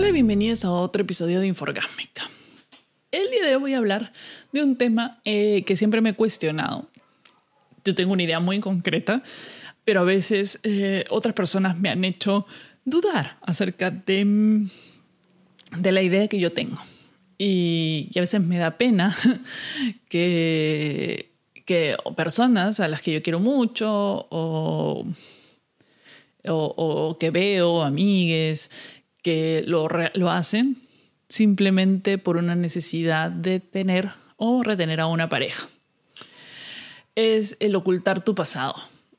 Hola 0.00 0.08
y 0.08 0.12
bienvenidos 0.12 0.64
a 0.64 0.70
otro 0.70 1.02
episodio 1.02 1.40
de 1.40 1.46
Inforgásmica. 1.46 2.22
El 3.12 3.30
día 3.30 3.58
voy 3.58 3.74
a 3.74 3.76
hablar 3.76 4.14
de 4.50 4.62
un 4.62 4.76
tema 4.76 5.20
eh, 5.26 5.62
que 5.66 5.76
siempre 5.76 6.00
me 6.00 6.08
he 6.08 6.14
cuestionado. 6.14 6.88
Yo 7.84 7.94
tengo 7.94 8.14
una 8.14 8.22
idea 8.22 8.40
muy 8.40 8.60
concreta, 8.60 9.22
pero 9.84 10.00
a 10.00 10.04
veces 10.04 10.58
eh, 10.62 11.04
otras 11.10 11.34
personas 11.34 11.76
me 11.78 11.90
han 11.90 12.02
hecho 12.02 12.46
dudar 12.82 13.36
acerca 13.42 13.90
de, 13.90 14.24
mm, 14.24 14.70
la 15.82 16.00
idea 16.00 16.28
que 16.28 16.40
yo 16.40 16.50
tengo. 16.50 16.78
Y, 17.36 18.08
a 18.16 18.20
veces 18.20 18.40
me 18.40 18.56
da 18.56 18.78
pena 18.78 19.14
que, 20.08 21.30
que 21.66 21.98
personas 22.16 22.80
a 22.80 22.88
las 22.88 23.02
que 23.02 23.12
yo 23.12 23.22
quiero 23.22 23.38
mucho 23.38 23.86
o, 24.30 25.04
o, 26.48 27.16
que 27.18 27.30
veo, 27.30 27.82
amigues, 27.82 28.70
que 29.22 29.62
lo, 29.66 29.88
lo 30.14 30.30
hacen 30.30 30.76
simplemente 31.28 32.18
por 32.18 32.36
una 32.36 32.54
necesidad 32.54 33.30
de 33.30 33.60
tener 33.60 34.10
o 34.36 34.62
retener 34.62 35.00
a 35.00 35.06
una 35.06 35.28
pareja. 35.28 35.68
Es 37.14 37.56
el 37.60 37.76
ocultar 37.76 38.24
tu 38.24 38.34
pasado. 38.34 38.74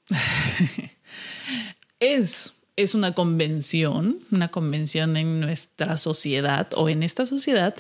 es, 2.00 2.54
es 2.76 2.96
una 2.96 3.14
convención, 3.14 4.20
una 4.32 4.50
convención 4.50 5.16
en 5.16 5.40
nuestra 5.40 5.98
sociedad 5.98 6.68
o 6.76 6.90
en 6.90 7.04
esta 7.04 7.26
sociedad, 7.26 7.76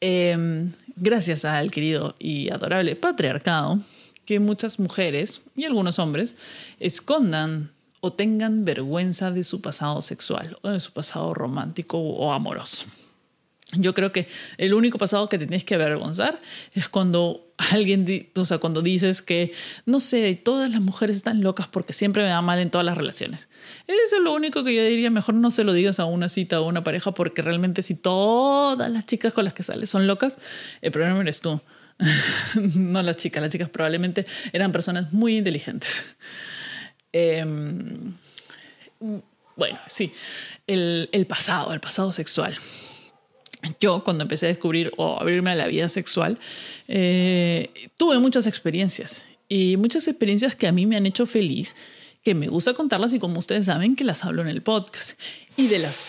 em, 0.00 0.72
gracias 0.96 1.44
al 1.44 1.70
querido 1.70 2.14
y 2.18 2.50
adorable 2.50 2.96
patriarcado, 2.96 3.80
que 4.24 4.40
muchas 4.40 4.78
mujeres 4.78 5.42
y 5.56 5.64
algunos 5.64 5.98
hombres 5.98 6.36
escondan 6.78 7.72
o 8.00 8.12
tengan 8.12 8.64
vergüenza 8.64 9.30
de 9.30 9.44
su 9.44 9.60
pasado 9.60 10.00
sexual 10.00 10.58
o 10.62 10.70
de 10.70 10.80
su 10.80 10.92
pasado 10.92 11.34
romántico 11.34 11.98
o 11.98 12.32
amoroso. 12.32 12.86
Yo 13.72 13.94
creo 13.94 14.10
que 14.10 14.26
el 14.58 14.74
único 14.74 14.98
pasado 14.98 15.28
que 15.28 15.38
tienes 15.38 15.64
que 15.64 15.76
avergonzar 15.76 16.40
es 16.74 16.88
cuando 16.88 17.52
alguien, 17.56 18.28
o 18.34 18.44
sea, 18.44 18.58
cuando 18.58 18.82
dices 18.82 19.22
que, 19.22 19.52
no 19.86 20.00
sé, 20.00 20.34
todas 20.34 20.70
las 20.70 20.80
mujeres 20.80 21.16
están 21.16 21.40
locas 21.40 21.68
porque 21.68 21.92
siempre 21.92 22.22
me 22.24 22.30
da 22.30 22.42
mal 22.42 22.58
en 22.58 22.70
todas 22.70 22.84
las 22.84 22.96
relaciones. 22.96 23.48
Eso 23.86 24.16
es 24.16 24.22
lo 24.22 24.32
único 24.32 24.64
que 24.64 24.74
yo 24.74 24.82
diría, 24.82 25.10
mejor 25.10 25.36
no 25.36 25.52
se 25.52 25.62
lo 25.62 25.72
digas 25.72 26.00
a 26.00 26.06
una 26.06 26.28
cita 26.28 26.60
o 26.60 26.64
a 26.64 26.66
una 26.66 26.82
pareja 26.82 27.12
porque 27.12 27.42
realmente 27.42 27.82
si 27.82 27.94
todas 27.94 28.90
las 28.90 29.06
chicas 29.06 29.32
con 29.32 29.44
las 29.44 29.54
que 29.54 29.62
sales 29.62 29.88
son 29.88 30.08
locas, 30.08 30.38
el 30.80 30.90
problema 30.90 31.20
eres 31.20 31.40
tú. 31.40 31.60
no 32.74 33.02
las 33.02 33.16
chicas, 33.16 33.42
las 33.42 33.52
chicas 33.52 33.68
probablemente 33.68 34.26
eran 34.52 34.72
personas 34.72 35.12
muy 35.12 35.36
inteligentes. 35.36 36.16
Em, 37.12 38.14
bueno, 39.56 39.78
sí, 39.86 40.12
el, 40.66 41.26
pasado, 41.28 41.72
el 41.72 41.80
pasado 41.80 42.12
sexual. 42.12 42.56
Yo 43.78 44.02
cuando 44.04 44.22
empecé 44.22 44.46
a 44.46 44.48
descubrir 44.48 44.90
o 44.96 45.20
abrirme 45.20 45.50
a 45.50 45.54
la 45.54 45.66
vida 45.66 45.88
sexual, 45.88 46.38
eh, 46.88 47.90
tuve 47.96 48.18
muchas 48.18 48.46
experiencias 48.46 49.26
y 49.48 49.76
muchas 49.76 50.08
experiencias 50.08 50.56
que 50.56 50.66
a 50.66 50.72
mí 50.72 50.86
me 50.86 50.96
han 50.96 51.04
hecho 51.04 51.26
feliz, 51.26 51.76
que 52.22 52.34
me 52.34 52.48
gusta 52.48 52.72
contarlas 52.72 53.12
y 53.12 53.18
como 53.18 53.38
ustedes 53.38 53.66
saben 53.66 53.96
que 53.96 54.04
las 54.04 54.24
hablo 54.24 54.42
en 54.42 54.48
el 54.48 54.62
podcast. 54.62 55.20
Y 55.56 55.66
de 55.66 55.78
las... 55.78 56.06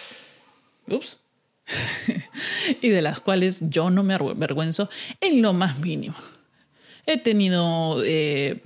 Ups. 0.87 1.17
y 2.81 2.89
de 2.89 3.01
las 3.01 3.19
cuales 3.19 3.61
yo 3.69 3.89
no 3.89 4.03
me 4.03 4.13
avergüenzo 4.13 4.89
en 5.19 5.41
lo 5.41 5.53
más 5.53 5.79
mínimo. 5.79 6.15
He 7.05 7.17
tenido 7.17 8.01
eh, 8.05 8.61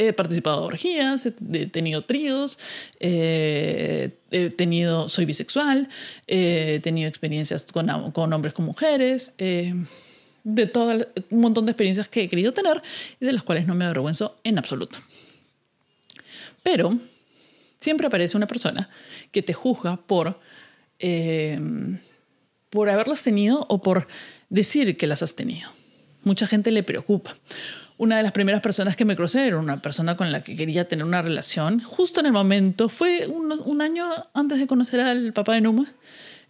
he 0.00 0.14
participado 0.14 0.62
en 0.62 0.64
orgías, 0.64 1.26
he 1.26 1.66
tenido 1.66 2.04
tríos, 2.04 2.58
eh, 3.00 4.16
he 4.30 4.48
tenido, 4.48 5.10
soy 5.10 5.26
bisexual, 5.26 5.90
he 6.26 6.80
tenido 6.82 7.06
experiencias 7.06 7.66
con, 7.70 7.90
hombres, 8.32 8.54
con 8.54 8.64
mujeres, 8.64 9.34
eh, 9.36 9.74
de 10.42 10.66
todo 10.66 11.06
un 11.28 11.40
montón 11.40 11.66
de 11.66 11.72
experiencias 11.72 12.08
que 12.08 12.22
he 12.22 12.28
querido 12.30 12.54
tener 12.54 12.82
y 13.20 13.26
de 13.26 13.32
las 13.34 13.42
cuales 13.42 13.66
no 13.66 13.74
me 13.74 13.84
avergüenzo 13.84 14.36
en 14.42 14.56
absoluto. 14.58 15.00
Pero 16.62 16.98
siempre 17.78 18.06
aparece 18.06 18.38
una 18.38 18.46
persona 18.46 18.88
que 19.32 19.42
te 19.42 19.52
juzga 19.52 19.98
por, 19.98 20.40
eh, 20.98 21.60
por 22.70 22.88
haberlas 22.88 23.22
tenido 23.22 23.66
o 23.68 23.82
por 23.82 24.08
decir 24.48 24.96
que 24.96 25.06
las 25.06 25.22
has 25.22 25.34
tenido. 25.36 25.68
Mucha 26.22 26.46
gente 26.46 26.70
le 26.70 26.82
preocupa 26.82 27.34
una 28.00 28.16
de 28.16 28.22
las 28.22 28.32
primeras 28.32 28.62
personas 28.62 28.96
que 28.96 29.04
me 29.04 29.14
crucé 29.14 29.46
era 29.46 29.58
una 29.58 29.82
persona 29.82 30.16
con 30.16 30.32
la 30.32 30.42
que 30.42 30.56
quería 30.56 30.88
tener 30.88 31.04
una 31.04 31.20
relación. 31.20 31.80
Justo 31.80 32.20
en 32.20 32.26
el 32.26 32.32
momento, 32.32 32.88
fue 32.88 33.26
un, 33.26 33.82
año 33.82 34.06
antes 34.32 34.58
de 34.58 34.66
conocer 34.66 35.00
al 35.00 35.34
papá 35.34 35.52
de 35.52 35.60
Numa. 35.60 35.86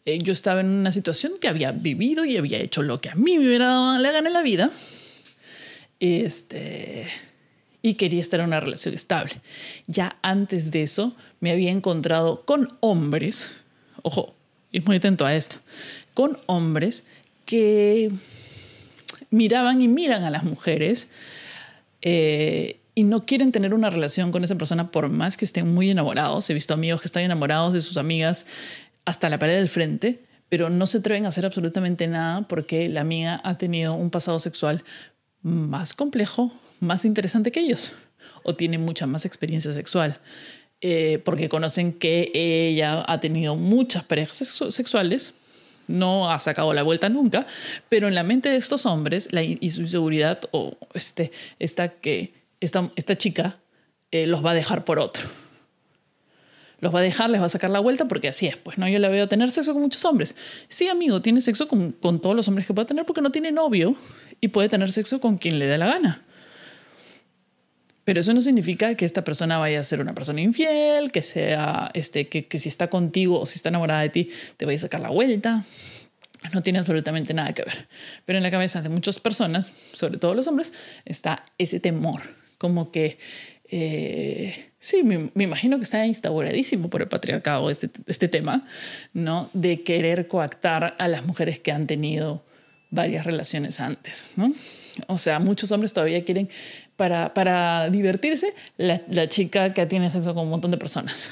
Eh, 0.05 0.19
yo 0.19 0.33
estaba 0.33 0.61
en 0.61 0.69
una 0.69 0.93
situación 0.93 1.33
que 1.41 1.49
había 1.49 1.73
vivido 1.73 2.25
y 2.25 2.37
había 2.37 2.61
hecho 2.61 2.83
lo 2.83 3.01
que 3.01 3.09
a 3.09 3.17
mí 3.17 3.37
me 3.37 3.49
hubiera 3.49 3.67
dado 3.67 3.99
la 3.99 4.13
gana 4.13 4.29
en 4.29 4.33
la 4.33 4.43
vida. 4.43 4.71
Este, 5.99 7.09
y 7.83 7.95
quería 7.95 8.21
estar 8.21 8.39
en 8.39 8.47
una 8.47 8.61
relación 8.61 8.95
estable. 8.95 9.33
Ya 9.89 10.19
antes 10.23 10.71
de 10.71 10.83
eso 10.83 11.17
me 11.41 11.51
había 11.51 11.73
encontrado 11.73 12.45
con 12.45 12.77
hombres, 12.79 13.51
ojo, 14.03 14.37
y 14.71 14.79
muy 14.83 14.99
atento 14.99 15.27
a 15.27 15.35
esto, 15.35 15.57
con 16.15 16.39
hombres 16.47 17.03
que 17.45 18.13
miraban 19.31 19.83
y 19.83 19.89
miran 19.89 20.23
a 20.23 20.31
las 20.31 20.45
mujeres 20.45 21.11
eh, 22.03 22.81
y 22.95 23.05
no 23.05 23.25
quieren 23.25 23.53
tener 23.53 23.75
una 23.75 23.91
relación 23.91 24.33
con 24.33 24.45
esa 24.45 24.57
persona 24.57 24.91
por 24.91 25.09
más 25.09 25.37
que 25.37 25.45
estén 25.45 25.73
muy 25.73 25.91
enamorados. 25.91 26.49
He 26.51 26.55
visto 26.55 26.75
amigos 26.75 27.01
que 27.01 27.07
están 27.07 27.23
enamorados 27.23 27.73
de 27.73 27.81
sus 27.81 27.97
amigas 27.97 28.47
hasta 29.05 29.31
la 29.31 29.39
pared 29.39 29.57
del 29.57 29.69
frente, 29.69 30.21
pero 30.49 30.69
no 30.69 30.87
se 30.87 30.99
atreven 30.99 31.25
a 31.25 31.29
hacer 31.29 31.47
absolutamente 31.47 32.07
nada 32.09 32.43
porque 32.49 32.89
la 32.89 33.01
amiga 33.01 33.41
ha 33.45 33.57
tenido 33.57 33.95
un 33.95 34.11
pasado 34.11 34.39
sexual 34.39 34.85
más 35.43 35.95
complejo, 35.95 36.53
más 36.81 37.05
interesante 37.05 37.53
que 37.53 37.61
ellos, 37.61 37.93
o 38.43 38.55
tiene 38.55 38.79
mucha 38.79 39.07
más 39.07 39.25
experiencia 39.25 39.73
sexual. 39.73 40.19
Eh, 40.83 41.21
porque 41.27 41.51
conocen 41.51 41.93
que 41.93 42.31
ella 42.33 43.05
ha 43.07 43.21
tenido 43.21 43.55
muchas 43.55 44.03
parejas 44.03 44.39
sexuales, 44.71 45.35
no 45.91 46.31
ha 46.31 46.39
sacado 46.39 46.73
la 46.73 46.83
vuelta 46.83 47.09
nunca, 47.09 47.47
pero 47.89 48.09
en 48.09 48.15
la 48.15 48.23
mente 48.23 48.49
de 48.49 48.57
estos 48.57 48.87
hombres 48.87 49.33
la, 49.33 49.43
y 49.43 49.71
su 49.71 49.87
seguridad 49.87 50.41
o 50.53 50.77
este, 50.95 51.33
esta, 51.59 51.93
esta, 52.61 52.91
esta 52.97 53.19
chica 53.19 53.57
eh, 54.11 54.27
los 54.27 54.45
va 54.45 54.53
a 54.53 54.55
dejar 54.55 54.85
por 54.85 54.99
otro. 54.99 55.29
Los 56.81 56.95
va 56.95 57.01
a 57.01 57.03
dejar, 57.03 57.29
les 57.29 57.41
va 57.41 57.47
a 57.47 57.51
sacar 57.51 57.71
la 57.71 57.81
vuelta 57.81 58.07
porque 58.09 58.29
así 58.29 58.47
es. 58.47 58.57
Pues 58.57 58.79
no, 58.79 58.89
yo 58.89 58.99
la 58.99 59.09
veo 59.09 59.29
tener 59.29 59.51
sexo 59.51 59.75
con 59.75 59.83
muchos 59.83 60.05
hombres. 60.05 60.35
Sí, 60.69 60.89
amigo, 60.89 61.21
tiene 61.21 61.41
sexo 61.43 61.69
con, 61.69 61.93
con 61.93 62.21
todos 62.21 62.35
los 62.35 62.49
hombres 62.49 62.67
que 62.67 62.73
pueda 62.73 62.87
tener 62.87 63.05
porque 63.05 63.21
no 63.21 63.31
tiene 63.31 63.53
novio 63.53 63.95
y 64.41 64.49
puede 64.49 64.69
tener 64.69 64.91
sexo 64.91 65.21
con 65.21 65.37
quien 65.37 65.59
le 65.59 65.67
dé 65.67 65.77
la 65.77 65.87
gana. 65.87 66.23
Pero 68.11 68.23
eso 68.23 68.35
no 68.35 68.41
significa 68.41 68.97
que 68.97 69.05
esta 69.05 69.23
persona 69.23 69.59
vaya 69.59 69.79
a 69.79 69.85
ser 69.85 70.01
una 70.01 70.17
persona 70.17 70.41
infiel, 70.41 71.13
que 71.13 71.23
sea, 71.23 71.93
este, 71.95 72.27
que, 72.27 72.45
que 72.47 72.59
si 72.59 72.69
está 72.69 72.91
contigo 72.91 73.39
o 73.39 73.47
si 73.47 73.55
está 73.55 73.69
enamorada 73.69 74.01
de 74.01 74.09
ti, 74.09 74.31
te 74.57 74.67
vaya 74.67 74.79
a 74.79 74.81
sacar 74.81 75.01
la 75.01 75.11
vuelta. 75.11 75.63
No 76.53 76.61
tiene 76.61 76.81
absolutamente 76.81 77.35
nada 77.35 77.53
que 77.53 77.63
ver. 77.63 77.87
Pero 78.25 78.39
en 78.39 78.43
la 78.43 78.51
cabeza 78.51 78.83
de 78.83 78.89
muchas 78.89 79.21
personas, 79.21 79.73
sobre 79.93 80.19
todo 80.19 80.35
los 80.35 80.49
hombres, 80.49 80.73
está 81.05 81.45
ese 81.57 81.79
temor. 81.79 82.23
Como 82.59 82.91
que, 82.91 83.19
eh, 83.69 84.73
sí, 84.81 85.05
me, 85.05 85.31
imagino 85.41 85.77
que 85.77 85.85
está 85.85 86.05
instauradísimo 86.05 86.91
por 86.91 87.03
el 87.03 87.09
patriarcado 87.09 87.71
este, 87.71 87.91
este 88.09 88.27
tema, 88.27 88.67
¿no? 89.13 89.49
De 89.53 89.85
querer 89.85 90.27
coactar 90.27 90.97
a 90.99 91.07
las 91.07 91.25
mujeres 91.25 91.61
que 91.61 91.71
han 91.71 91.87
tenido 91.87 92.43
varias 92.91 93.25
relaciones 93.25 93.81
antes, 93.81 94.31
¿no? 94.37 94.53
O 95.07 95.19
sea, 95.19 95.39
muchos 95.39 95.71
hombres 95.73 95.93
todavía 95.93 96.25
quieren 96.25 96.51
para, 96.97 97.33
para 97.33 97.89
divertirse 97.89 98.55
la, 98.77 99.29
chica 99.29 99.73
que 99.73 99.87
tiene 99.87 100.11
sexo 100.11 100.35
con 100.35 100.45
un 100.45 100.51
montón 100.51 100.71
de 100.71 100.77
personas. 100.77 101.31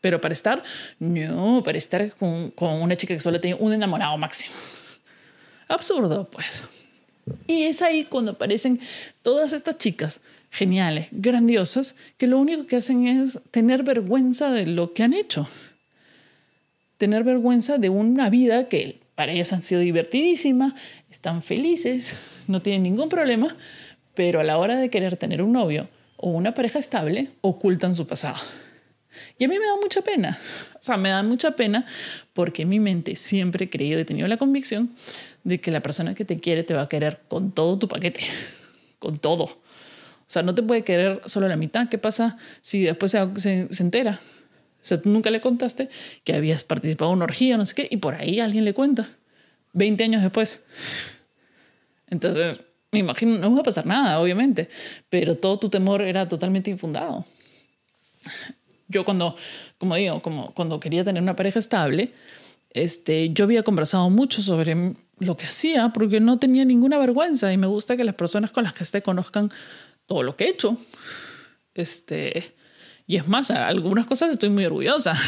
Pero 0.00 0.20
para 0.20 0.32
estar, 0.34 0.62
no, 0.98 1.62
para 1.64 1.78
estar 1.78 2.12
con, 2.16 2.50
con 2.50 2.82
una 2.82 2.96
chica 2.96 3.14
que 3.14 3.20
solo 3.20 3.40
tiene 3.40 3.56
un 3.58 3.72
enamorado 3.72 4.16
máximo. 4.18 4.54
Absurdo, 5.68 6.28
pues. 6.30 6.64
Y 7.46 7.64
es 7.64 7.82
ahí 7.82 8.04
cuando 8.04 8.32
aparecen 8.32 8.80
todas 9.22 9.52
estas 9.52 9.78
chicas 9.78 10.20
geniales, 10.50 11.08
grandiosas, 11.10 11.94
que 12.16 12.26
lo 12.26 12.38
único 12.38 12.66
que 12.66 12.76
hacen 12.76 13.06
es 13.06 13.40
tener 13.50 13.82
vergüenza 13.82 14.50
de 14.50 14.66
lo 14.66 14.94
que 14.94 15.02
han 15.02 15.12
hecho. 15.12 15.48
Tener 16.96 17.24
vergüenza 17.24 17.78
de 17.78 17.90
una 17.90 18.30
vida 18.30 18.68
que 18.68 19.00
para 19.18 19.32
ellas 19.32 19.52
han 19.52 19.64
sido 19.64 19.80
divertidísima, 19.80 20.76
están 21.10 21.42
felices, 21.42 22.14
no 22.46 22.62
tienen 22.62 22.84
ningún 22.84 23.08
problema, 23.08 23.56
pero 24.14 24.38
a 24.38 24.44
la 24.44 24.58
hora 24.58 24.76
de 24.78 24.90
querer 24.90 25.16
tener 25.16 25.42
un 25.42 25.50
novio 25.50 25.88
o 26.18 26.30
una 26.30 26.54
pareja 26.54 26.78
estable, 26.78 27.30
ocultan 27.40 27.96
su 27.96 28.06
pasado. 28.06 28.38
Y 29.36 29.42
a 29.42 29.48
mí 29.48 29.58
me 29.58 29.66
da 29.66 29.74
mucha 29.82 30.02
pena. 30.02 30.38
O 30.74 30.78
sea, 30.80 30.96
me 30.98 31.08
da 31.08 31.24
mucha 31.24 31.56
pena 31.56 31.84
porque 32.32 32.62
en 32.62 32.68
mi 32.68 32.78
mente 32.78 33.16
siempre 33.16 33.64
he 33.64 33.70
creído 33.70 33.98
y 33.98 34.02
he 34.02 34.04
tenido 34.04 34.28
la 34.28 34.36
convicción 34.36 34.94
de 35.42 35.60
que 35.60 35.72
la 35.72 35.80
persona 35.80 36.14
que 36.14 36.24
te 36.24 36.38
quiere 36.38 36.62
te 36.62 36.74
va 36.74 36.82
a 36.82 36.88
querer 36.88 37.22
con 37.26 37.50
todo 37.50 37.76
tu 37.76 37.88
paquete, 37.88 38.20
con 39.00 39.18
todo. 39.18 39.46
O 39.46 40.28
sea, 40.28 40.44
no 40.44 40.54
te 40.54 40.62
puede 40.62 40.84
querer 40.84 41.22
solo 41.24 41.48
la 41.48 41.56
mitad. 41.56 41.88
¿Qué 41.88 41.98
pasa 41.98 42.36
si 42.60 42.84
después 42.84 43.10
se, 43.10 43.68
se, 43.68 43.82
entera? 43.82 44.20
O 44.80 44.84
sea, 44.88 45.00
tú 45.00 45.08
nunca 45.10 45.30
le 45.30 45.40
contaste 45.40 45.88
que 46.24 46.34
habías 46.34 46.64
participado 46.64 47.10
en 47.10 47.16
una 47.16 47.24
orgía, 47.24 47.56
no 47.56 47.64
sé 47.64 47.74
qué, 47.74 47.88
y 47.90 47.96
por 47.98 48.14
ahí 48.14 48.40
alguien 48.40 48.64
le 48.64 48.74
cuenta. 48.74 49.08
20 49.72 50.04
años 50.04 50.22
después. 50.22 50.64
Entonces, 52.08 52.58
me 52.90 53.00
imagino, 53.00 53.38
no 53.38 53.54
va 53.54 53.60
a 53.60 53.64
pasar 53.64 53.86
nada, 53.86 54.20
obviamente, 54.20 54.68
pero 55.10 55.36
todo 55.36 55.58
tu 55.58 55.68
temor 55.68 56.02
era 56.02 56.26
totalmente 56.26 56.70
infundado. 56.70 57.26
Yo 58.88 59.04
cuando, 59.04 59.36
como 59.76 59.96
digo, 59.96 60.22
como 60.22 60.54
cuando 60.54 60.80
quería 60.80 61.04
tener 61.04 61.22
una 61.22 61.36
pareja 61.36 61.58
estable, 61.58 62.12
este, 62.70 63.30
yo 63.30 63.44
había 63.44 63.62
conversado 63.62 64.08
mucho 64.08 64.40
sobre 64.40 64.94
lo 65.18 65.36
que 65.36 65.46
hacía 65.46 65.90
porque 65.90 66.20
no 66.20 66.38
tenía 66.38 66.64
ninguna 66.64 66.98
vergüenza 66.98 67.52
y 67.52 67.58
me 67.58 67.66
gusta 67.66 67.96
que 67.96 68.04
las 68.04 68.14
personas 68.14 68.50
con 68.50 68.64
las 68.64 68.72
que 68.72 68.84
esté 68.84 69.02
conozcan 69.02 69.50
todo 70.06 70.22
lo 70.22 70.36
que 70.36 70.44
he 70.44 70.48
hecho. 70.48 70.78
Este, 71.74 72.54
y 73.08 73.16
es 73.16 73.26
más, 73.26 73.50
algunas 73.50 74.06
cosas 74.06 74.30
estoy 74.30 74.50
muy 74.50 74.66
orgullosa. 74.66 75.18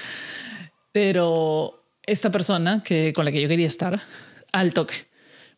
Pero 0.92 1.82
esta 2.04 2.30
persona 2.30 2.82
que, 2.82 3.14
con 3.14 3.24
la 3.24 3.32
que 3.32 3.40
yo 3.40 3.48
quería 3.48 3.66
estar, 3.66 4.02
al 4.52 4.74
toque, 4.74 5.08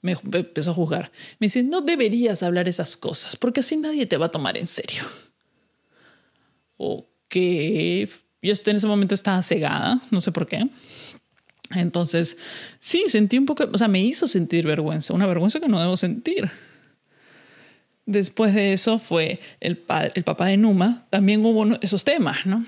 me 0.01 0.13
empezó 0.13 0.71
a 0.71 0.75
juzgar. 0.75 1.11
Me 1.41 1.47
dice, 1.47 1.65
no 1.65 1.81
deberías 1.81 2.45
hablar 2.45 2.69
esas 2.69 2.97
cosas 2.97 3.35
porque 3.35 3.61
así 3.61 3.77
nadie 3.77 4.07
te 4.07 4.17
va 4.17 4.27
a 4.27 4.31
tomar 4.31 4.57
en 4.57 4.69
serio. 4.69 5.03
O 6.77 7.09
que 7.29 8.09
yo 8.43 8.55
en 8.67 8.77
ese 8.77 8.87
momento 8.87 9.17
estaba 9.17 9.43
cegada, 9.43 10.01
no 10.13 10.21
sé 10.21 10.31
por 10.31 10.47
qué. 10.47 10.69
Entonces, 11.75 12.37
sí, 12.79 13.07
sentí 13.09 13.39
un 13.39 13.47
poco, 13.47 13.69
o 13.73 13.77
sea, 13.77 13.89
me 13.89 14.01
hizo 14.01 14.29
sentir 14.29 14.69
vergüenza, 14.69 15.15
una 15.15 15.27
vergüenza 15.27 15.59
que 15.59 15.69
no 15.69 15.81
debo 15.81 15.97
sentir. 15.97 16.49
Después 18.11 18.57
de 18.57 18.73
eso 18.73 18.99
fue 18.99 19.39
el, 19.61 19.85
el 20.15 20.25
papá 20.25 20.47
de 20.47 20.57
Numa, 20.57 21.07
también 21.11 21.45
hubo 21.47 21.79
esos 21.81 22.03
temas, 22.03 22.45
¿no? 22.45 22.67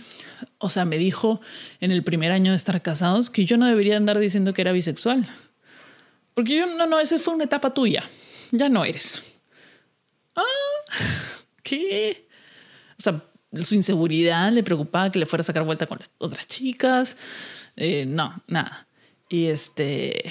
O 0.59 0.71
sea, 0.71 0.85
me 0.85 0.99
dijo 0.99 1.41
en 1.81 1.91
el 1.91 2.05
primer 2.05 2.31
año 2.31 2.53
de 2.53 2.57
estar 2.57 2.81
casados 2.81 3.29
que 3.29 3.45
yo 3.45 3.57
no 3.57 3.67
debería 3.67 3.97
andar 3.97 4.21
diciendo 4.21 4.53
que 4.53 4.61
era 4.61 4.71
bisexual. 4.71 5.29
Porque 6.35 6.59
yo, 6.59 6.67
no, 6.67 6.87
no, 6.87 7.01
esa 7.01 7.19
fue 7.19 7.35
una 7.35 7.43
etapa 7.43 7.75
tuya. 7.75 8.05
Ya 8.53 8.69
no 8.69 8.85
eres. 8.85 9.21
Ah, 10.37 10.45
¿qué? 11.65 12.29
O 12.97 13.03
sea, 13.03 13.25
su 13.63 13.75
inseguridad 13.75 14.53
le 14.53 14.63
preocupaba 14.63 15.11
que 15.11 15.19
le 15.19 15.27
fuera 15.27 15.41
a 15.41 15.45
sacar 15.45 15.65
vuelta 15.65 15.89
con 15.89 15.99
otras 16.19 16.47
chicas. 16.47 17.17
Eh, 17.75 18.07
no, 18.07 18.45
nada. 18.47 18.87
Y 19.29 19.47
este 19.47 20.31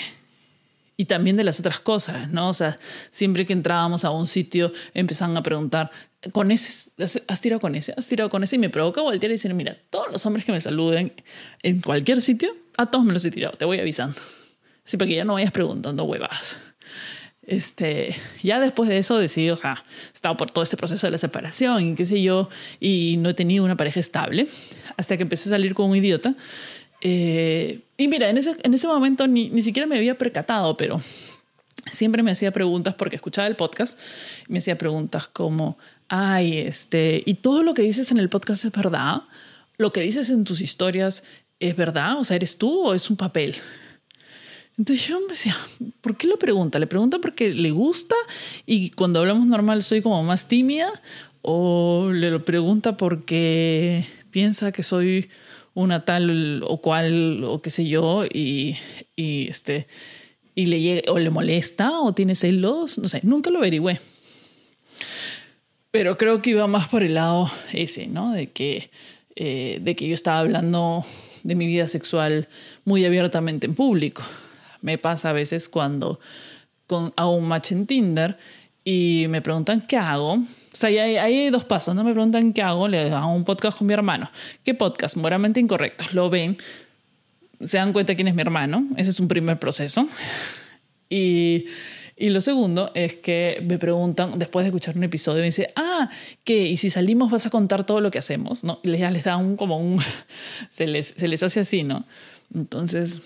y 1.01 1.05
también 1.05 1.35
de 1.35 1.43
las 1.43 1.59
otras 1.59 1.79
cosas, 1.79 2.29
¿no? 2.29 2.49
O 2.49 2.53
sea, 2.53 2.77
siempre 3.09 3.47
que 3.47 3.53
entrábamos 3.53 4.05
a 4.05 4.11
un 4.11 4.27
sitio 4.27 4.71
empezaban 4.93 5.35
a 5.35 5.41
preguntar, 5.41 5.89
¿con 6.31 6.51
ese? 6.51 6.91
¿Has 7.27 7.41
tirado 7.41 7.59
con 7.59 7.73
ese? 7.73 7.95
¿Has 7.97 8.07
tirado 8.07 8.29
con 8.29 8.43
ese? 8.43 8.57
Y 8.57 8.59
me 8.59 8.69
provoca 8.69 9.01
voltear 9.01 9.31
y 9.31 9.33
decir, 9.33 9.51
mira, 9.55 9.75
todos 9.89 10.11
los 10.11 10.23
hombres 10.27 10.45
que 10.45 10.51
me 10.51 10.61
saluden 10.61 11.11
en 11.63 11.81
cualquier 11.81 12.21
sitio, 12.21 12.55
a 12.77 12.85
todos 12.85 13.03
me 13.03 13.13
los 13.13 13.25
he 13.25 13.31
tirado, 13.31 13.57
te 13.57 13.65
voy 13.65 13.79
avisando. 13.79 14.21
Así 14.85 14.95
para 14.95 15.09
que 15.09 15.15
ya 15.15 15.25
no 15.25 15.33
vayas 15.33 15.51
preguntando 15.51 16.03
huevas. 16.03 16.59
Este, 17.41 18.15
ya 18.43 18.59
después 18.59 18.87
de 18.87 18.99
eso 18.99 19.17
decidí, 19.17 19.49
o 19.49 19.57
sea, 19.57 19.83
estaba 20.13 20.37
por 20.37 20.51
todo 20.51 20.61
este 20.61 20.77
proceso 20.77 21.07
de 21.07 21.11
la 21.11 21.17
separación 21.17 21.83
y 21.83 21.95
qué 21.95 22.05
sé 22.05 22.21
yo, 22.21 22.49
y 22.79 23.15
no 23.17 23.29
he 23.29 23.33
tenido 23.33 23.65
una 23.65 23.75
pareja 23.75 23.99
estable, 23.99 24.47
hasta 24.97 25.17
que 25.17 25.23
empecé 25.23 25.49
a 25.49 25.53
salir 25.53 25.73
con 25.73 25.89
un 25.89 25.95
idiota 25.95 26.35
eh, 27.01 27.81
y 27.97 28.07
mira, 28.07 28.29
en 28.29 28.37
ese, 28.37 28.55
en 28.63 28.73
ese 28.73 28.87
momento 28.87 29.27
ni, 29.27 29.49
ni 29.49 29.61
siquiera 29.61 29.87
me 29.87 29.97
había 29.97 30.17
percatado, 30.17 30.77
pero 30.77 31.01
siempre 31.91 32.23
me 32.23 32.31
hacía 32.31 32.51
preguntas 32.51 32.93
porque 32.93 33.15
escuchaba 33.15 33.47
el 33.47 33.55
podcast 33.55 33.97
me 34.47 34.59
hacía 34.59 34.77
preguntas 34.77 35.27
como, 35.27 35.77
ay, 36.07 36.59
este, 36.59 37.23
¿y 37.25 37.35
todo 37.35 37.63
lo 37.63 37.73
que 37.73 37.81
dices 37.81 38.11
en 38.11 38.19
el 38.19 38.29
podcast 38.29 38.65
es 38.65 38.71
verdad? 38.71 39.23
¿Lo 39.77 39.91
que 39.91 40.01
dices 40.01 40.29
en 40.29 40.43
tus 40.43 40.61
historias 40.61 41.23
es 41.59 41.75
verdad? 41.75 42.19
O 42.19 42.23
sea, 42.23 42.35
¿eres 42.35 42.57
tú 42.57 42.87
o 42.87 42.93
es 42.93 43.09
un 43.09 43.17
papel? 43.17 43.55
Entonces 44.77 45.07
yo 45.07 45.19
me 45.21 45.27
decía, 45.27 45.55
¿por 46.01 46.17
qué 46.17 46.27
lo 46.27 46.37
pregunta? 46.37 46.79
¿Le 46.79 46.87
pregunta 46.87 47.19
porque 47.19 47.49
le 47.49 47.71
gusta 47.71 48.15
y 48.65 48.91
cuando 48.91 49.19
hablamos 49.19 49.45
normal 49.45 49.83
soy 49.83 50.01
como 50.01 50.23
más 50.23 50.47
tímida? 50.47 50.89
¿O 51.41 52.11
le 52.13 52.29
lo 52.29 52.45
pregunta 52.45 52.97
porque 52.97 54.05
piensa 54.31 54.71
que 54.71 54.83
soy 54.83 55.29
una 55.73 56.05
tal 56.05 56.63
o 56.67 56.81
cual 56.81 57.43
o 57.43 57.61
qué 57.61 57.69
sé 57.69 57.87
yo 57.87 58.25
y, 58.25 58.77
y 59.15 59.47
este 59.47 59.87
y 60.55 60.65
le 60.65 60.81
llega, 60.81 61.11
o 61.11 61.19
le 61.19 61.29
molesta 61.29 61.99
o 62.01 62.13
tiene 62.13 62.35
celos, 62.35 62.97
no 62.97 63.07
sé, 63.07 63.21
nunca 63.23 63.49
lo 63.49 63.59
averigüé. 63.59 63.99
Pero 65.91 66.17
creo 66.17 66.41
que 66.41 66.51
iba 66.51 66.67
más 66.67 66.87
por 66.87 67.03
el 67.03 67.15
lado 67.15 67.49
ese, 67.73 68.07
¿no? 68.07 68.31
De 68.31 68.49
que, 68.51 68.89
eh, 69.35 69.79
de 69.81 69.95
que 69.95 70.07
yo 70.07 70.13
estaba 70.13 70.39
hablando 70.39 71.05
de 71.43 71.55
mi 71.55 71.67
vida 71.67 71.87
sexual 71.87 72.47
muy 72.85 73.05
abiertamente 73.05 73.67
en 73.67 73.75
público. 73.75 74.23
Me 74.81 74.97
pasa 74.97 75.29
a 75.29 75.33
veces 75.33 75.67
cuando 75.67 76.19
con, 76.87 77.13
hago 77.15 77.35
un 77.35 77.47
match 77.47 77.71
en 77.71 77.87
Tinder 77.87 78.37
y 78.83 79.25
me 79.29 79.41
preguntan 79.41 79.85
qué 79.85 79.97
hago. 79.97 80.39
O 80.73 80.77
sea, 80.77 80.89
hay, 80.89 81.17
hay, 81.17 81.49
dos 81.49 81.65
pasos, 81.65 81.93
¿no? 81.93 82.03
Me 82.03 82.13
preguntan 82.13 82.53
qué 82.53 82.61
hago, 82.61 82.87
le 82.87 83.11
hago 83.11 83.33
un 83.33 83.43
podcast 83.43 83.77
con 83.77 83.87
mi 83.87 83.93
hermano. 83.93 84.31
¿Qué 84.63 84.73
podcast? 84.73 85.17
Moralmente 85.17 85.59
incorrecto. 85.59 86.05
Lo 86.13 86.29
ven, 86.29 86.57
se 87.65 87.77
dan 87.77 87.91
cuenta 87.91 88.15
quién 88.15 88.29
es 88.29 88.35
mi 88.35 88.41
hermano. 88.41 88.87
Ese 88.95 89.09
es 89.09 89.19
un 89.19 89.27
primer 89.27 89.59
proceso. 89.59 90.07
Y, 91.09 91.65
y 92.15 92.29
lo 92.29 92.39
segundo 92.39 92.91
es 92.93 93.15
que 93.15 93.61
me 93.67 93.77
preguntan, 93.77 94.39
después 94.39 94.63
de 94.63 94.69
escuchar 94.69 94.95
un 94.95 95.03
episodio, 95.03 95.39
me 95.39 95.45
dice, 95.45 95.73
ah, 95.75 96.09
¿qué? 96.43 96.67
¿Y 96.67 96.77
si 96.77 96.89
salimos 96.89 97.31
vas 97.31 97.45
a 97.45 97.49
contar 97.49 97.85
todo 97.85 97.99
lo 97.99 98.09
que 98.09 98.19
hacemos? 98.19 98.63
¿No? 98.63 98.79
Y 98.83 98.95
ya 98.97 99.11
les 99.11 99.25
da 99.25 99.37
un, 99.37 99.57
como 99.57 99.77
un, 99.77 99.99
se 100.69 100.87
les, 100.87 101.15
se 101.17 101.27
les 101.27 101.43
hace 101.43 101.59
así, 101.59 101.83
¿no? 101.83 102.05
Entonces, 102.53 103.21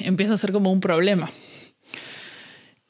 empieza 0.00 0.34
a 0.34 0.36
ser 0.36 0.52
como 0.52 0.70
un 0.72 0.80
problema. 0.80 1.30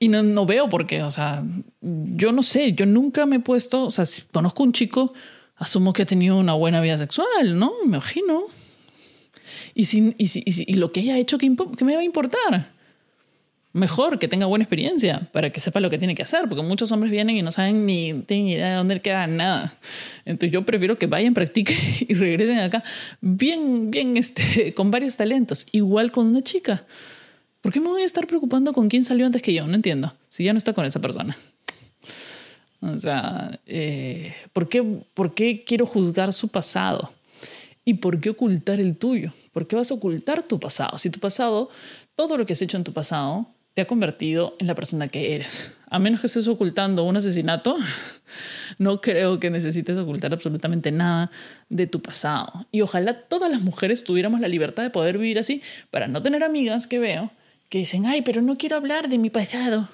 Y 0.00 0.08
no, 0.08 0.22
no 0.22 0.46
veo 0.46 0.68
por 0.68 0.86
qué, 0.86 1.02
o 1.02 1.10
sea, 1.10 1.44
yo 1.80 2.30
no 2.30 2.42
sé, 2.42 2.72
yo 2.72 2.86
nunca 2.86 3.26
me 3.26 3.36
he 3.36 3.40
puesto, 3.40 3.84
o 3.84 3.90
sea, 3.90 4.06
si 4.06 4.22
conozco 4.22 4.62
un 4.62 4.72
chico, 4.72 5.12
asumo 5.56 5.92
que 5.92 6.02
ha 6.02 6.06
tenido 6.06 6.36
una 6.36 6.54
buena 6.54 6.80
vida 6.80 6.96
sexual, 6.96 7.58
¿no? 7.58 7.72
Me 7.82 7.96
imagino. 7.96 8.44
Y, 9.74 9.86
si, 9.86 10.14
y, 10.16 10.26
si, 10.28 10.42
y, 10.44 10.74
lo 10.74 10.92
que 10.92 11.00
ella 11.00 11.14
ha 11.14 11.18
hecho, 11.18 11.36
¿qué, 11.36 11.54
¿qué, 11.76 11.84
me 11.84 11.94
va 11.94 12.00
a 12.00 12.04
importar? 12.04 12.70
Mejor 13.72 14.18
que 14.18 14.28
tenga 14.28 14.46
buena 14.46 14.64
experiencia 14.64 15.28
para 15.32 15.50
que 15.50 15.60
sepa 15.60 15.80
lo 15.80 15.90
que 15.90 15.98
tiene 15.98 16.14
que 16.14 16.22
hacer, 16.22 16.48
porque 16.48 16.62
muchos 16.62 16.90
hombres 16.92 17.12
vienen 17.12 17.36
y 17.36 17.42
no 17.42 17.52
saben 17.52 17.84
ni 17.84 18.22
tienen 18.22 18.48
idea 18.48 18.70
de 18.70 18.74
dónde 18.76 19.00
queda 19.00 19.26
nada. 19.26 19.76
Entonces 20.24 20.52
yo 20.52 20.64
prefiero 20.64 20.96
que 20.96 21.06
vayan, 21.06 21.34
practiquen 21.34 21.76
y 22.08 22.14
regresen 22.14 22.58
acá 22.58 22.82
bien, 23.20 23.90
bien, 23.90 24.16
este, 24.16 24.74
con 24.74 24.90
varios 24.90 25.16
talentos, 25.16 25.66
igual 25.72 26.12
con 26.12 26.26
una 26.26 26.42
chica. 26.42 26.84
¿Por 27.60 27.72
qué 27.72 27.80
me 27.80 27.88
voy 27.88 28.02
a 28.02 28.04
estar 28.04 28.26
preocupando 28.26 28.72
con 28.72 28.88
quién 28.88 29.04
salió 29.04 29.26
antes 29.26 29.42
que 29.42 29.52
yo? 29.52 29.66
No 29.66 29.74
entiendo. 29.74 30.14
Si 30.28 30.44
ya 30.44 30.52
no 30.52 30.58
está 30.58 30.72
con 30.72 30.84
esa 30.84 31.00
persona. 31.00 31.36
O 32.80 32.98
sea, 32.98 33.58
eh, 33.66 34.34
¿por, 34.52 34.68
qué, 34.68 34.82
¿por 35.14 35.34
qué 35.34 35.64
quiero 35.64 35.84
juzgar 35.84 36.32
su 36.32 36.48
pasado? 36.48 37.12
¿Y 37.84 37.94
por 37.94 38.20
qué 38.20 38.30
ocultar 38.30 38.80
el 38.80 38.96
tuyo? 38.96 39.32
¿Por 39.52 39.66
qué 39.66 39.74
vas 39.74 39.90
a 39.90 39.94
ocultar 39.94 40.42
tu 40.42 40.60
pasado? 40.60 40.98
Si 40.98 41.10
tu 41.10 41.18
pasado, 41.18 41.70
todo 42.14 42.36
lo 42.36 42.46
que 42.46 42.52
has 42.52 42.62
hecho 42.62 42.76
en 42.76 42.84
tu 42.84 42.92
pasado, 42.92 43.48
te 43.74 43.82
ha 43.82 43.86
convertido 43.86 44.56
en 44.58 44.66
la 44.66 44.74
persona 44.74 45.08
que 45.08 45.34
eres. 45.34 45.72
A 45.88 45.98
menos 45.98 46.20
que 46.20 46.26
estés 46.26 46.46
ocultando 46.48 47.04
un 47.04 47.16
asesinato, 47.16 47.76
no 48.78 49.00
creo 49.00 49.40
que 49.40 49.50
necesites 49.50 49.96
ocultar 49.98 50.32
absolutamente 50.32 50.92
nada 50.92 51.30
de 51.68 51.86
tu 51.86 52.02
pasado. 52.02 52.66
Y 52.70 52.82
ojalá 52.82 53.22
todas 53.22 53.50
las 53.50 53.62
mujeres 53.62 54.04
tuviéramos 54.04 54.40
la 54.40 54.48
libertad 54.48 54.82
de 54.82 54.90
poder 54.90 55.18
vivir 55.18 55.38
así 55.38 55.62
para 55.90 56.08
no 56.08 56.22
tener 56.22 56.44
amigas 56.44 56.86
que 56.86 56.98
veo 56.98 57.32
que 57.68 57.78
dicen, 57.78 58.06
ay, 58.06 58.22
pero 58.22 58.42
no 58.42 58.56
quiero 58.56 58.76
hablar 58.76 59.08
de 59.08 59.18
mi 59.18 59.30
pasado, 59.30 59.88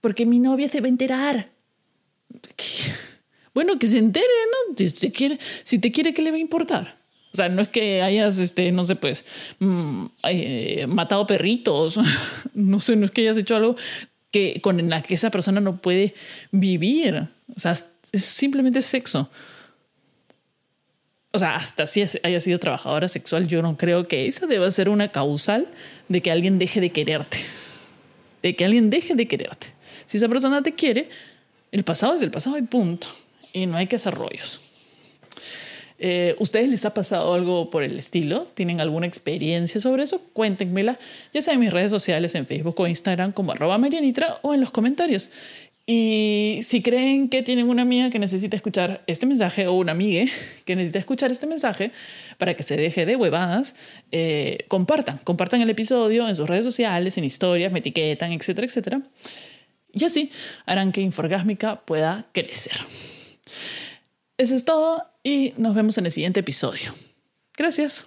porque 0.00 0.26
mi 0.26 0.40
novia 0.40 0.68
se 0.68 0.80
va 0.80 0.86
a 0.86 0.90
enterar. 0.90 1.50
Bueno, 3.54 3.78
que 3.78 3.86
se 3.86 3.98
entere, 3.98 4.26
¿no? 4.26 4.76
Si 4.76 4.92
te 4.92 5.12
quiere, 5.12 5.38
si 5.64 5.78
te 5.78 5.90
quiere 5.90 6.14
¿qué 6.14 6.22
le 6.22 6.30
va 6.30 6.36
a 6.36 6.40
importar? 6.40 6.98
O 7.32 7.36
sea, 7.36 7.48
no 7.48 7.62
es 7.62 7.68
que 7.68 8.02
hayas, 8.02 8.38
este, 8.38 8.72
no 8.72 8.84
sé, 8.84 8.96
pues, 8.96 9.24
mm, 9.58 10.06
eh, 10.24 10.86
matado 10.88 11.26
perritos, 11.26 11.98
no 12.54 12.80
sé, 12.80 12.96
no 12.96 13.04
es 13.04 13.10
que 13.10 13.22
hayas 13.22 13.36
hecho 13.36 13.56
algo 13.56 13.76
que, 14.30 14.60
con 14.60 14.88
la 14.88 15.02
que 15.02 15.14
esa 15.14 15.30
persona 15.30 15.60
no 15.60 15.78
puede 15.78 16.14
vivir. 16.50 17.28
O 17.54 17.58
sea, 17.58 17.72
es 17.72 18.24
simplemente 18.24 18.82
sexo 18.82 19.30
o 21.32 21.38
sea, 21.38 21.56
hasta 21.56 21.86
si 21.86 22.02
haya 22.22 22.40
sido 22.40 22.58
trabajadora 22.58 23.08
sexual, 23.08 23.48
yo 23.48 23.60
no 23.60 23.76
creo 23.76 24.08
que 24.08 24.26
esa 24.26 24.46
deba 24.46 24.70
ser 24.70 24.88
una 24.88 25.08
causal 25.08 25.66
de 26.08 26.22
que 26.22 26.30
alguien 26.30 26.58
deje 26.58 26.80
de 26.80 26.90
quererte. 26.90 27.38
De 28.42 28.56
que 28.56 28.64
alguien 28.64 28.88
deje 28.88 29.14
de 29.14 29.28
quererte. 29.28 29.68
Si 30.06 30.16
esa 30.16 30.28
persona 30.28 30.62
te 30.62 30.74
quiere, 30.74 31.10
el 31.70 31.84
pasado 31.84 32.14
es 32.14 32.22
el 32.22 32.30
pasado 32.30 32.56
y 32.56 32.62
punto. 32.62 33.08
Y 33.52 33.66
no 33.66 33.76
hay 33.76 33.86
que 33.86 33.96
hacer 33.96 34.14
rollos. 34.14 34.60
Eh, 36.00 36.36
¿Ustedes 36.38 36.68
les 36.68 36.84
ha 36.84 36.94
pasado 36.94 37.34
algo 37.34 37.70
por 37.70 37.82
el 37.82 37.98
estilo? 37.98 38.46
¿Tienen 38.54 38.80
alguna 38.80 39.06
experiencia 39.06 39.80
sobre 39.80 40.04
eso? 40.04 40.22
Cuéntenmela, 40.32 40.98
ya 41.34 41.42
sea 41.42 41.54
en 41.54 41.60
mis 41.60 41.72
redes 41.72 41.90
sociales, 41.90 42.34
en 42.36 42.46
Facebook 42.46 42.78
o 42.78 42.86
Instagram, 42.86 43.32
como 43.32 43.52
arroba 43.52 43.78
Marianitra, 43.78 44.38
o 44.42 44.54
en 44.54 44.60
los 44.60 44.70
comentarios. 44.70 45.28
Y 45.90 46.58
si 46.60 46.82
creen 46.82 47.30
que 47.30 47.42
tienen 47.42 47.70
una 47.70 47.80
amiga 47.80 48.10
que 48.10 48.18
necesita 48.18 48.54
escuchar 48.54 49.02
este 49.06 49.24
mensaje 49.24 49.68
o 49.68 49.72
una 49.72 49.92
amiga 49.92 50.30
que 50.66 50.76
necesita 50.76 50.98
escuchar 50.98 51.32
este 51.32 51.46
mensaje 51.46 51.92
para 52.36 52.52
que 52.52 52.62
se 52.62 52.76
deje 52.76 53.06
de 53.06 53.16
huevadas, 53.16 53.74
eh, 54.12 54.66
compartan, 54.68 55.16
compartan 55.24 55.62
el 55.62 55.70
episodio 55.70 56.28
en 56.28 56.36
sus 56.36 56.46
redes 56.46 56.66
sociales, 56.66 57.16
en 57.16 57.24
historias, 57.24 57.72
me 57.72 57.78
etiquetan, 57.78 58.32
etcétera, 58.32 58.66
etcétera. 58.66 59.00
Y 59.90 60.04
así 60.04 60.30
harán 60.66 60.92
que 60.92 61.00
Inforgásmica 61.00 61.80
pueda 61.80 62.26
crecer. 62.32 62.76
Eso 64.36 64.56
es 64.56 64.66
todo 64.66 65.06
y 65.22 65.54
nos 65.56 65.74
vemos 65.74 65.96
en 65.96 66.04
el 66.04 66.12
siguiente 66.12 66.40
episodio. 66.40 66.92
Gracias. 67.56 68.04